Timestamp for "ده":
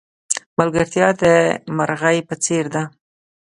2.73-2.83